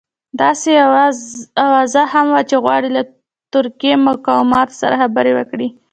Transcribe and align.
داسې 0.41 0.71
اوازه 1.65 2.01
هم 2.13 2.25
وه 2.33 2.41
چې 2.49 2.55
غواړي 2.63 2.89
له 2.97 3.01
ترکي 3.53 3.93
مقاماتو 4.07 4.79
سره 4.81 4.95
خبرې 5.01 5.31
وکړي. 5.35 5.67